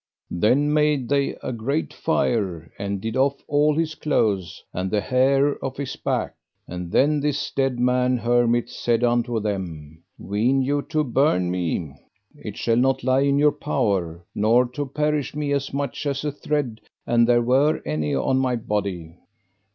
Then 0.31 0.73
made 0.73 1.09
they 1.09 1.35
a 1.43 1.53
great 1.53 1.93
fire, 1.93 2.71
and 2.79 2.99
did 2.99 3.15
off 3.15 3.35
all 3.47 3.75
his 3.75 3.93
clothes, 3.93 4.63
and 4.73 4.89
the 4.89 4.99
hair 4.99 5.63
off 5.63 5.77
his 5.77 5.95
back. 5.95 6.33
And 6.67 6.91
then 6.91 7.19
this 7.19 7.51
dead 7.51 7.79
man 7.79 8.17
hermit 8.17 8.67
said 8.71 9.03
unto 9.03 9.39
them: 9.39 10.01
Ween 10.17 10.63
you 10.63 10.81
to 10.89 11.03
burn 11.03 11.51
me? 11.51 11.93
It 12.35 12.57
shall 12.57 12.77
not 12.77 13.03
lie 13.03 13.21
in 13.21 13.37
your 13.37 13.51
power 13.51 14.25
nor 14.33 14.65
to 14.69 14.87
perish 14.87 15.35
me 15.35 15.51
as 15.51 15.71
much 15.71 16.07
as 16.07 16.25
a 16.25 16.31
thread, 16.31 16.81
an 17.05 17.25
there 17.25 17.43
were 17.43 17.79
any 17.85 18.15
on 18.15 18.39
my 18.39 18.55
body. 18.55 19.19